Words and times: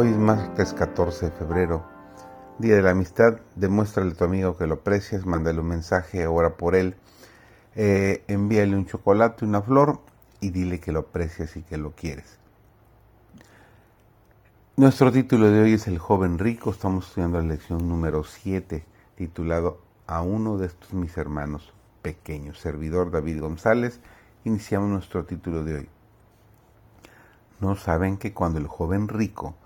Hoy 0.00 0.10
es 0.10 0.16
martes 0.16 0.74
14 0.74 1.26
de 1.26 1.32
febrero, 1.32 1.84
Día 2.60 2.76
de 2.76 2.82
la 2.82 2.90
Amistad. 2.90 3.40
Demuéstrale 3.56 4.12
a 4.12 4.14
tu 4.14 4.22
amigo 4.22 4.56
que 4.56 4.68
lo 4.68 4.74
aprecias, 4.74 5.26
mándale 5.26 5.58
un 5.58 5.66
mensaje, 5.66 6.24
ora 6.28 6.56
por 6.56 6.76
él, 6.76 6.94
eh, 7.74 8.22
envíale 8.28 8.76
un 8.76 8.86
chocolate, 8.86 9.44
una 9.44 9.60
flor 9.60 9.98
y 10.38 10.50
dile 10.50 10.78
que 10.78 10.92
lo 10.92 11.00
aprecias 11.00 11.56
y 11.56 11.62
que 11.62 11.78
lo 11.78 11.96
quieres. 11.96 12.38
Nuestro 14.76 15.10
título 15.10 15.50
de 15.50 15.62
hoy 15.62 15.72
es 15.72 15.88
El 15.88 15.98
joven 15.98 16.38
rico. 16.38 16.70
Estamos 16.70 17.08
estudiando 17.08 17.38
la 17.40 17.48
lección 17.48 17.88
número 17.88 18.22
7, 18.22 18.84
titulado 19.16 19.80
A 20.06 20.22
uno 20.22 20.58
de 20.58 20.66
estos 20.66 20.92
mis 20.92 21.18
hermanos 21.18 21.72
pequeños. 22.02 22.60
Servidor 22.60 23.10
David 23.10 23.40
González. 23.40 23.98
Iniciamos 24.44 24.90
nuestro 24.90 25.24
título 25.24 25.64
de 25.64 25.74
hoy. 25.74 25.88
¿No 27.58 27.74
saben 27.74 28.16
que 28.16 28.32
cuando 28.32 28.60
el 28.60 28.68
joven 28.68 29.08
rico 29.08 29.56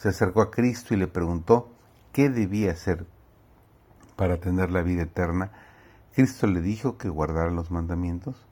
se 0.00 0.08
acercó 0.08 0.40
a 0.40 0.50
Cristo 0.50 0.94
y 0.94 0.96
le 0.96 1.08
preguntó 1.08 1.68
qué 2.14 2.30
debía 2.30 2.72
hacer 2.72 3.04
para 4.16 4.40
tener 4.40 4.70
la 4.70 4.80
vida 4.80 5.02
eterna, 5.02 5.52
Cristo 6.14 6.46
le 6.46 6.62
dijo 6.62 6.96
que 6.96 7.10
guardara 7.10 7.50
los 7.50 7.70
mandamientos. 7.70 8.46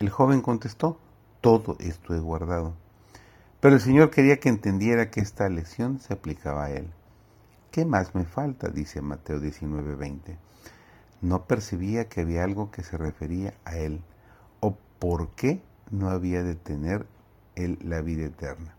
El 0.00 0.10
joven 0.10 0.42
contestó, 0.42 0.98
todo 1.40 1.78
esto 1.80 2.14
he 2.14 2.18
guardado. 2.18 2.74
Pero 3.60 3.74
el 3.74 3.80
Señor 3.80 4.10
quería 4.10 4.38
que 4.38 4.50
entendiera 4.50 5.10
que 5.10 5.20
esta 5.20 5.48
lección 5.48 5.98
se 5.98 6.12
aplicaba 6.12 6.66
a 6.66 6.70
él. 6.72 6.90
¿Qué 7.70 7.86
más 7.86 8.14
me 8.14 8.26
falta? 8.26 8.68
dice 8.68 9.00
Mateo 9.00 9.40
19:20. 9.40 10.36
No 11.22 11.46
percibía 11.46 12.06
que 12.10 12.20
había 12.20 12.44
algo 12.44 12.70
que 12.70 12.82
se 12.82 12.98
refería 12.98 13.54
a 13.64 13.78
él, 13.78 14.02
o 14.60 14.76
por 14.98 15.30
qué 15.30 15.62
no 15.90 16.10
había 16.10 16.42
de 16.42 16.54
tener 16.54 17.06
él 17.54 17.78
la 17.82 18.02
vida 18.02 18.26
eterna. 18.26 18.74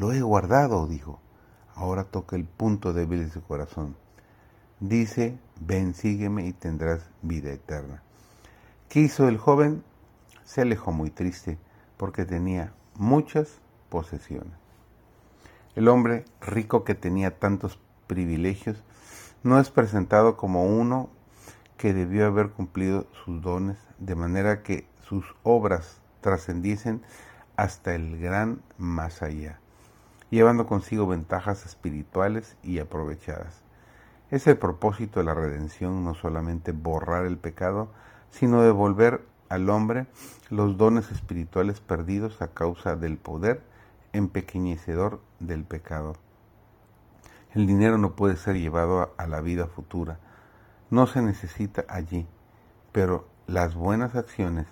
Lo 0.00 0.14
he 0.14 0.22
guardado, 0.22 0.86
dijo. 0.86 1.20
Ahora 1.74 2.04
toca 2.04 2.34
el 2.34 2.46
punto 2.46 2.94
débil 2.94 3.22
de 3.22 3.30
su 3.30 3.42
corazón. 3.42 3.96
Dice, 4.80 5.38
ven, 5.60 5.92
sígueme 5.92 6.46
y 6.46 6.54
tendrás 6.54 7.10
vida 7.20 7.50
eterna. 7.52 8.02
¿Qué 8.88 9.00
hizo 9.00 9.28
el 9.28 9.36
joven? 9.36 9.84
Se 10.42 10.62
alejó 10.62 10.90
muy 10.90 11.10
triste 11.10 11.58
porque 11.98 12.24
tenía 12.24 12.72
muchas 12.94 13.60
posesiones. 13.90 14.54
El 15.74 15.86
hombre 15.86 16.24
rico 16.40 16.82
que 16.82 16.94
tenía 16.94 17.38
tantos 17.38 17.78
privilegios 18.06 18.82
no 19.42 19.60
es 19.60 19.68
presentado 19.68 20.38
como 20.38 20.64
uno 20.64 21.10
que 21.76 21.92
debió 21.92 22.24
haber 22.24 22.52
cumplido 22.52 23.06
sus 23.22 23.42
dones 23.42 23.76
de 23.98 24.14
manera 24.14 24.62
que 24.62 24.86
sus 25.06 25.26
obras 25.42 26.00
trascendiesen 26.22 27.02
hasta 27.56 27.94
el 27.94 28.18
gran 28.18 28.62
más 28.78 29.20
allá 29.20 29.59
llevando 30.30 30.66
consigo 30.66 31.06
ventajas 31.06 31.66
espirituales 31.66 32.56
y 32.62 32.78
aprovechadas. 32.78 33.62
Es 34.30 34.46
el 34.46 34.56
propósito 34.56 35.20
de 35.20 35.26
la 35.26 35.34
redención 35.34 36.04
no 36.04 36.14
solamente 36.14 36.72
borrar 36.72 37.26
el 37.26 37.36
pecado, 37.36 37.88
sino 38.30 38.62
devolver 38.62 39.24
al 39.48 39.68
hombre 39.68 40.06
los 40.48 40.76
dones 40.76 41.10
espirituales 41.10 41.80
perdidos 41.80 42.40
a 42.40 42.48
causa 42.48 42.94
del 42.94 43.16
poder 43.18 43.62
empequeñecedor 44.12 45.20
del 45.40 45.64
pecado. 45.64 46.14
El 47.52 47.66
dinero 47.66 47.98
no 47.98 48.14
puede 48.14 48.36
ser 48.36 48.56
llevado 48.56 49.12
a 49.16 49.26
la 49.26 49.40
vida 49.40 49.66
futura, 49.66 50.18
no 50.90 51.08
se 51.08 51.20
necesita 51.20 51.84
allí, 51.88 52.26
pero 52.92 53.26
las 53.48 53.74
buenas 53.74 54.14
acciones 54.14 54.66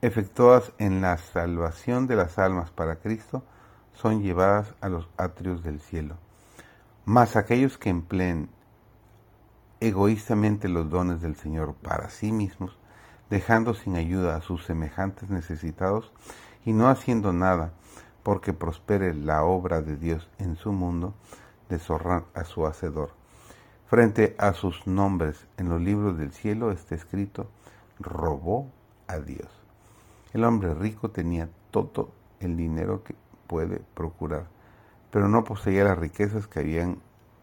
efectuadas 0.00 0.72
en 0.78 1.00
la 1.00 1.16
salvación 1.18 2.06
de 2.06 2.14
las 2.14 2.38
almas 2.38 2.70
para 2.70 2.96
Cristo 2.96 3.42
son 3.94 4.22
llevadas 4.22 4.74
a 4.80 4.88
los 4.88 5.08
atrios 5.16 5.62
del 5.62 5.80
cielo. 5.80 6.16
Mas 7.04 7.36
aquellos 7.36 7.78
que 7.78 7.90
empleen 7.90 8.48
egoístamente 9.80 10.68
los 10.68 10.88
dones 10.90 11.20
del 11.20 11.36
Señor 11.36 11.74
para 11.74 12.08
sí 12.08 12.32
mismos, 12.32 12.76
dejando 13.30 13.74
sin 13.74 13.96
ayuda 13.96 14.36
a 14.36 14.40
sus 14.40 14.64
semejantes 14.64 15.30
necesitados 15.30 16.12
y 16.64 16.72
no 16.72 16.88
haciendo 16.88 17.32
nada 17.32 17.72
porque 18.22 18.52
prospere 18.52 19.14
la 19.14 19.44
obra 19.44 19.82
de 19.82 19.96
Dios 19.96 20.28
en 20.38 20.56
su 20.56 20.72
mundo, 20.72 21.14
deshonran 21.68 22.24
a 22.34 22.44
su 22.44 22.66
Hacedor. 22.66 23.10
Frente 23.86 24.34
a 24.38 24.54
sus 24.54 24.86
nombres 24.86 25.46
en 25.58 25.68
los 25.68 25.80
libros 25.80 26.18
del 26.18 26.32
cielo 26.32 26.72
está 26.72 26.94
escrito, 26.94 27.48
robó 28.00 28.70
a 29.06 29.18
Dios. 29.18 29.48
El 30.32 30.44
hombre 30.44 30.74
rico 30.74 31.10
tenía 31.10 31.48
todo 31.70 32.10
el 32.40 32.56
dinero 32.56 33.04
que 33.04 33.14
puede 33.46 33.80
procurar, 33.94 34.46
pero 35.10 35.28
no 35.28 35.44
poseía 35.44 35.84
las 35.84 35.98
riquezas 35.98 36.46
que 36.46 36.60
habían 36.60 36.98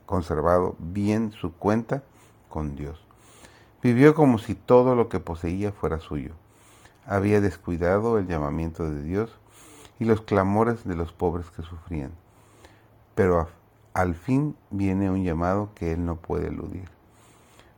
conservado 0.06 0.75
bien 0.79 1.31
su 1.31 1.53
cuenta 1.53 2.03
con 2.50 2.75
Dios. 2.75 3.06
Vivió 3.81 4.13
como 4.13 4.38
si 4.38 4.56
todo 4.56 4.95
lo 4.95 5.09
que 5.09 5.19
poseía 5.19 5.72
fuera 5.72 6.00
suyo. 6.00 6.34
Había 7.06 7.41
descuidado 7.41 8.19
el 8.19 8.28
llamamiento 8.28 8.90
de 8.90 9.01
Dios 9.01 9.40
y 10.00 10.06
los 10.06 10.22
clamores 10.22 10.84
de 10.84 10.95
los 10.95 11.13
pobres 11.13 11.50
que 11.50 11.63
sufrían. 11.63 12.11
Pero 13.16 13.47
al 13.94 14.16
fin 14.16 14.56
viene 14.69 15.09
un 15.09 15.23
llamado 15.23 15.69
que 15.75 15.94
él 15.94 16.06
no 16.06 16.16
puede 16.16 16.47
eludir, 16.47 16.90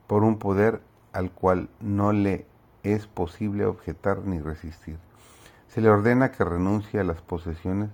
por 0.08 0.24
un 0.24 0.38
poder 0.38 0.82
al 1.12 1.32
cual 1.32 1.70
no 1.80 2.12
le 2.14 2.46
es 2.84 3.08
posible 3.08 3.66
objetar 3.66 4.20
ni 4.26 4.40
resistir. 4.40 4.98
Se 5.70 5.82
le 5.82 5.90
ordena 5.90 6.32
que 6.32 6.44
renuncie 6.44 7.00
a 7.00 7.04
las 7.04 7.22
posesiones 7.22 7.90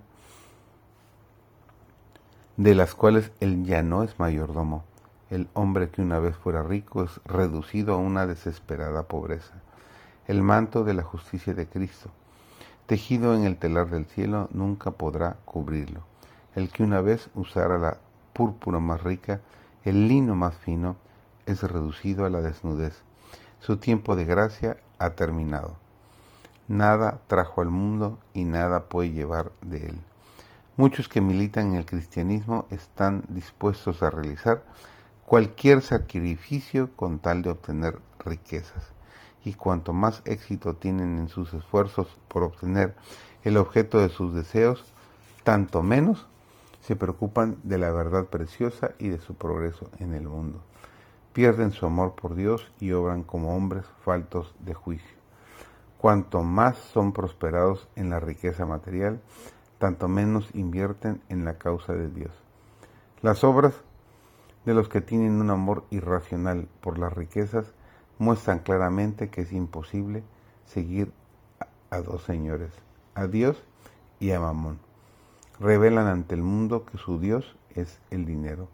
de 2.60 2.76
las 2.76 2.94
cuales 2.94 3.32
él 3.40 3.64
ya 3.64 3.84
no 3.84 4.04
es 4.04 4.20
mayordomo. 4.20 4.84
El 5.30 5.48
hombre 5.54 5.92
que 5.92 6.02
una 6.02 6.20
vez 6.20 6.36
fuera 6.36 6.62
rico 6.62 7.06
es 7.06 7.22
reducido 7.24 7.94
a 7.94 7.98
una 7.98 8.28
desesperada 8.28 9.04
pobreza. 9.04 9.54
El 10.28 10.44
manto 10.44 10.84
de 10.84 10.94
la 10.94 11.04
justicia 11.04 11.54
de 11.54 11.68
Cristo, 11.68 12.10
tejido 12.86 13.34
en 13.34 13.46
el 13.46 13.56
telar 13.56 13.90
del 13.90 14.08
cielo, 14.08 14.50
nunca 14.52 14.92
podrá 14.92 15.38
cubrirlo. 15.46 16.02
El 16.54 16.70
que 16.70 16.84
una 16.84 17.00
vez 17.00 17.30
usara 17.34 17.78
la 17.78 17.98
púrpura 18.34 18.80
más 18.80 19.04
rica, 19.04 19.40
el 19.86 20.10
lino 20.10 20.36
más 20.36 20.58
fino, 20.58 20.98
es 21.46 21.64
reducido 21.64 22.26
a 22.26 22.30
la 22.30 22.42
desnudez. 22.42 23.04
Su 23.62 23.78
tiempo 23.78 24.18
de 24.18 24.26
gracia 24.26 24.76
ha 24.98 25.12
terminado. 25.12 25.78
Nada 26.68 27.22
trajo 27.28 27.62
al 27.62 27.70
mundo 27.70 28.20
y 28.34 28.44
nada 28.44 28.90
puede 28.90 29.12
llevar 29.12 29.54
de 29.62 29.88
él. 29.88 30.09
Muchos 30.80 31.10
que 31.10 31.20
militan 31.20 31.72
en 31.72 31.76
el 31.76 31.86
cristianismo 31.86 32.66
están 32.70 33.26
dispuestos 33.28 34.02
a 34.02 34.10
realizar 34.10 34.64
cualquier 35.26 35.82
sacrificio 35.82 36.96
con 36.96 37.20
tal 37.20 37.42
de 37.42 37.50
obtener 37.50 38.00
riquezas. 38.24 38.94
Y 39.44 39.56
cuanto 39.56 39.92
más 39.92 40.22
éxito 40.24 40.78
tienen 40.78 41.20
en 41.20 41.28
sus 41.28 41.54
esfuerzos 41.54 42.08
por 42.30 42.44
obtener 42.44 42.96
el 43.44 43.58
objeto 43.58 44.00
de 44.00 44.08
sus 44.08 44.34
deseos, 44.34 44.86
tanto 45.44 45.84
menos 45.84 46.28
se 46.80 46.96
preocupan 46.96 47.58
de 47.64 47.78
la 47.78 47.92
verdad 47.92 48.28
preciosa 48.28 48.92
y 49.00 49.10
de 49.10 49.20
su 49.20 49.34
progreso 49.34 49.90
en 50.00 50.14
el 50.14 50.30
mundo. 50.30 50.62
Pierden 51.34 51.72
su 51.74 51.88
amor 51.88 52.16
por 52.16 52.36
Dios 52.36 52.72
y 52.80 52.94
obran 52.94 53.24
como 53.24 53.54
hombres 53.54 53.84
faltos 54.06 54.56
de 54.60 54.76
juicio. 54.76 55.18
Cuanto 55.98 56.42
más 56.42 56.78
son 56.78 57.12
prosperados 57.12 57.90
en 57.98 58.10
la 58.10 58.22
riqueza 58.22 58.66
material, 58.66 59.20
tanto 59.80 60.08
menos 60.08 60.50
invierten 60.54 61.22
en 61.30 61.46
la 61.46 61.58
causa 61.58 61.94
de 61.94 62.10
Dios. 62.10 62.32
Las 63.22 63.44
obras 63.44 63.74
de 64.66 64.74
los 64.74 64.90
que 64.90 65.02
tienen 65.02 65.42
un 65.42 65.50
amor 65.50 65.86
irracional 65.90 66.68
por 66.82 67.00
las 67.00 67.14
riquezas 67.14 67.74
muestran 68.20 68.60
claramente 68.60 69.30
que 69.30 69.42
es 69.42 69.54
imposible 69.54 70.24
seguir 70.66 71.12
a 71.90 72.02
dos 72.02 72.24
señores, 72.24 72.72
a 73.16 73.28
Dios 73.28 73.64
y 74.20 74.32
a 74.32 74.40
Mamón. 74.40 74.80
Revelan 75.60 76.08
ante 76.08 76.36
el 76.36 76.44
mundo 76.44 76.86
que 76.86 76.98
su 76.98 77.20
Dios 77.20 77.56
es 77.74 78.00
el 78.12 78.26
dinero. 78.26 78.68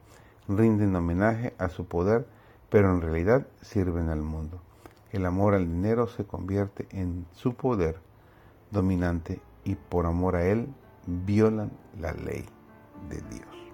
Rinden 0.48 0.96
homenaje 0.96 1.54
a 1.58 1.70
su 1.70 1.86
poder, 1.86 2.28
pero 2.70 2.92
en 2.92 3.02
realidad 3.02 3.48
sirven 3.62 4.10
al 4.10 4.22
mundo. 4.22 4.60
El 5.12 5.26
amor 5.26 5.54
al 5.54 5.66
dinero 5.66 6.08
se 6.08 6.26
convierte 6.26 6.88
en 6.92 7.26
su 7.34 7.54
poder 7.54 8.00
dominante 8.72 9.40
y 9.64 9.76
por 9.76 10.06
amor 10.06 10.36
a 10.36 10.46
él 10.46 10.68
violan 11.08 11.72
la 12.00 12.12
ley 12.14 12.46
de 13.10 13.22
Dios. 13.30 13.65